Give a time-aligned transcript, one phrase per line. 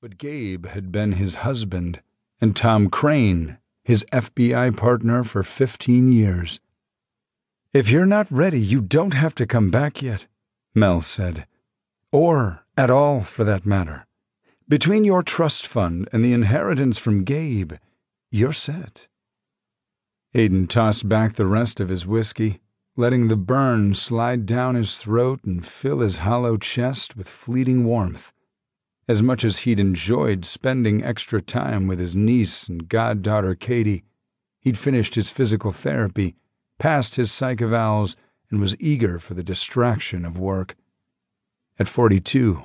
[0.00, 2.00] But Gabe had been his husband,
[2.40, 6.60] and Tom Crane his FBI partner for 15 years.
[7.72, 10.26] If you're not ready, you don't have to come back yet,
[10.74, 11.46] Mel said.
[12.12, 14.06] Or at all, for that matter.
[14.68, 17.72] Between your trust fund and the inheritance from Gabe,
[18.30, 19.08] you're set.
[20.34, 22.60] Aidan tossed back the rest of his whiskey,
[22.94, 28.34] letting the burn slide down his throat and fill his hollow chest with fleeting warmth.
[29.08, 34.04] As much as he'd enjoyed spending extra time with his niece and goddaughter Katie,
[34.60, 36.36] he'd finished his physical therapy,
[36.78, 38.16] passed his psych evals,
[38.50, 40.76] and was eager for the distraction of work.
[41.78, 42.64] At 42,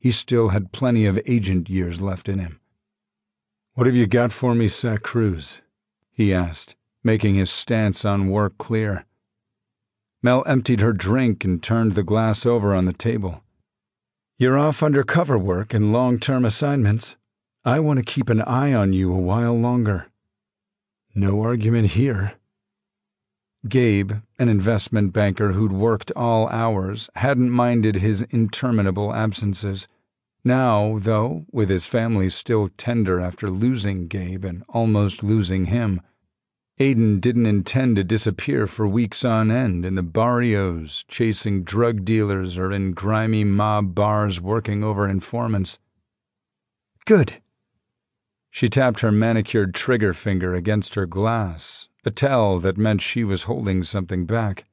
[0.00, 2.58] he still had plenty of agent years left in him.
[3.74, 5.60] What have you got for me, Sac Cruz?
[6.10, 6.74] he asked,
[7.04, 9.06] making his stance on work clear.
[10.22, 13.43] Mel emptied her drink and turned the glass over on the table.
[14.36, 17.14] You're off undercover work and long term assignments.
[17.64, 20.08] I want to keep an eye on you a while longer.
[21.14, 22.32] No argument here.
[23.68, 29.86] Gabe, an investment banker who'd worked all hours, hadn't minded his interminable absences.
[30.42, 36.00] Now, though, with his family still tender after losing Gabe and almost losing him,
[36.78, 42.58] Aidan didn't intend to disappear for weeks on end in the barrios, chasing drug dealers
[42.58, 45.78] or in grimy mob bars working over informants.
[47.06, 47.40] Good.
[48.50, 53.44] She tapped her manicured trigger finger against her glass, a tell that meant she was
[53.44, 54.64] holding something back.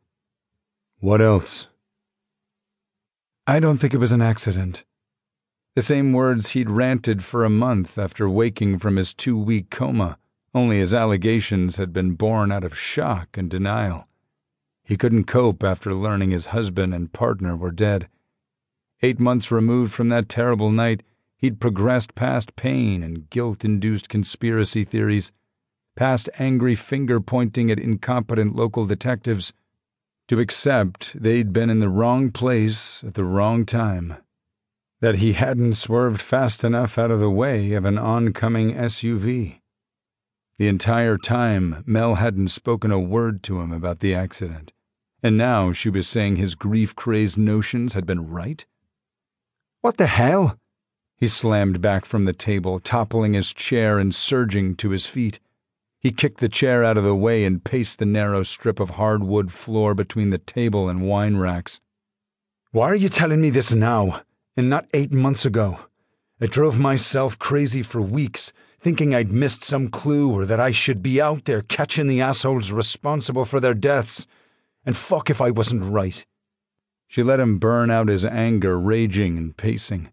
[0.99, 1.67] What else?
[3.45, 4.85] I don't think it was an accident.
[5.75, 10.17] The same words he'd ranted for a month after waking from his two week coma
[10.53, 14.07] only his allegations had been born out of shock and denial.
[14.83, 18.09] He couldn't cope after learning his husband and partner were dead.
[19.02, 21.03] Eight months removed from that terrible night,
[21.38, 25.31] he'd progressed past pain and guilt induced conspiracy theories,
[25.95, 29.53] past angry finger pointing at incompetent local detectives,
[30.28, 34.18] to accept they'd been in the wrong place at the wrong time.
[35.00, 39.60] That he hadn't swerved fast enough out of the way of an oncoming SUV.
[40.61, 44.72] The entire time, Mel hadn't spoken a word to him about the accident,
[45.23, 48.63] and now she was saying his grief crazed notions had been right?
[49.79, 50.59] What the hell?
[51.17, 55.39] He slammed back from the table, toppling his chair and surging to his feet.
[56.00, 59.51] He kicked the chair out of the way and paced the narrow strip of hardwood
[59.51, 61.81] floor between the table and wine racks.
[62.69, 64.21] Why are you telling me this now,
[64.55, 65.79] and not eight months ago?
[66.39, 71.03] I drove myself crazy for weeks thinking I'd missed some clue or that I should
[71.03, 74.25] be out there catching the assholes responsible for their deaths.
[74.84, 76.25] And fuck if I wasn't right.
[77.08, 80.09] She let him burn out his anger, raging and pacing.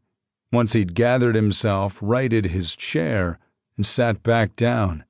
[0.52, 3.38] Once he'd gathered himself, righted his chair,
[3.76, 5.04] and sat back down,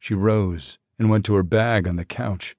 [0.00, 2.56] she rose and went to her bag on the couch.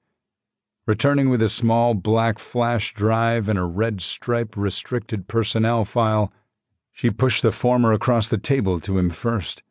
[0.86, 6.32] Returning with a small black flash drive and a red striped restricted personnel file,
[6.92, 9.62] she pushed the former across the table to him first.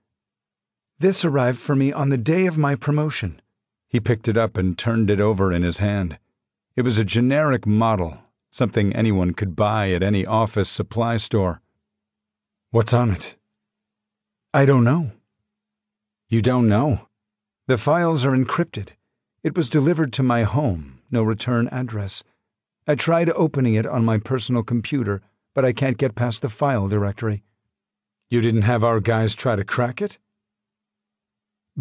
[0.97, 3.41] This arrived for me on the day of my promotion.
[3.87, 6.17] He picked it up and turned it over in his hand.
[6.75, 8.19] It was a generic model,
[8.49, 11.61] something anyone could buy at any office supply store.
[12.71, 13.35] What's on it?
[14.53, 15.11] I don't know.
[16.29, 17.09] You don't know?
[17.67, 18.89] The files are encrypted.
[19.43, 22.23] It was delivered to my home, no return address.
[22.87, 25.21] I tried opening it on my personal computer,
[25.53, 27.43] but I can't get past the file directory.
[28.29, 30.17] You didn't have our guys try to crack it?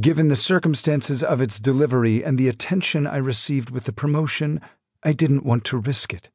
[0.00, 4.60] Given the circumstances of its delivery and the attention I received with the promotion,
[5.04, 6.30] I didn't want to risk it.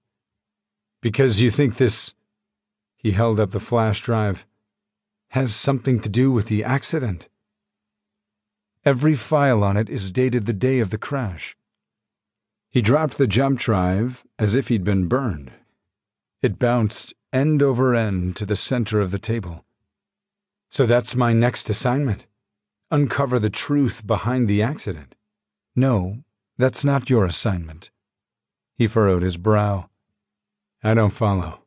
[1.01, 2.13] Because you think this.
[2.95, 4.45] He held up the flash drive.
[5.31, 7.27] Has something to do with the accident.
[8.85, 11.57] Every file on it is dated the day of the crash.
[12.69, 15.51] He dropped the jump drive as if he'd been burned.
[16.41, 19.65] It bounced end over end to the center of the table.
[20.69, 22.25] So that's my next assignment
[22.91, 25.15] uncover the truth behind the accident.
[25.75, 26.23] No,
[26.57, 27.91] that's not your assignment.
[28.75, 29.89] He furrowed his brow.
[30.83, 31.63] I don't follow.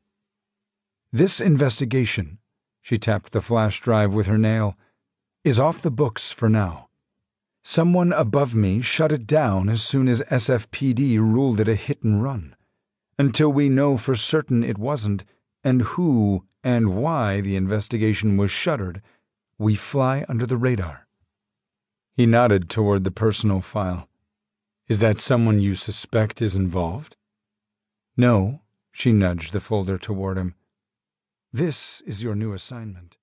[1.12, 2.38] This investigation,
[2.80, 4.76] she tapped the flash drive with her nail,
[5.44, 6.88] is off the books for now.
[7.62, 12.22] Someone above me shut it down as soon as SFPD ruled it a hit and
[12.22, 12.56] run.
[13.18, 15.24] Until we know for certain it wasn't,
[15.62, 19.00] and who and why the investigation was shuttered,
[19.58, 21.01] we fly under the radar.
[22.14, 24.08] He nodded toward the personal file.
[24.86, 27.16] Is that someone you suspect is involved?
[28.16, 28.60] No,
[28.90, 30.54] she nudged the folder toward him.
[31.52, 33.16] This is your new assignment.